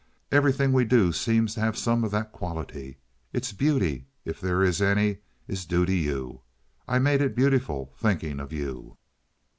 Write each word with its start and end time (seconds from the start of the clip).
Everything 0.31 0.73
we 0.73 0.83
do 0.83 1.11
seems 1.13 1.53
to 1.53 1.59
have 1.59 1.77
something 1.77 2.05
of 2.05 2.11
that 2.11 2.31
quality. 2.31 2.97
Its 3.33 3.53
beauty, 3.53 4.07
if 4.25 4.41
there 4.41 4.63
is 4.63 4.81
any, 4.81 5.17
is 5.47 5.63
due 5.63 5.85
to 5.85 5.93
you. 5.93 6.41
I 6.87 6.97
made 6.97 7.21
it 7.21 7.35
beautiful 7.35 7.93
thinking 7.99 8.39
of 8.39 8.51
you." 8.51 8.97